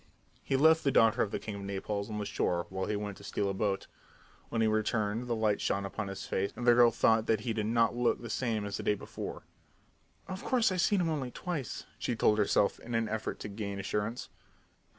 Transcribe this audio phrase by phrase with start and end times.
[0.43, 3.17] He left the daughter of the king of Naples on the shore while he went
[3.17, 3.85] to steal a boat.
[4.49, 7.53] When he returned the light shone upon his face and the girl thought that he
[7.53, 9.43] did not look the same as the day before.
[10.27, 13.79] "Of course, I've seen him only twice," she told herself in an effort to gain
[13.79, 14.29] assurance.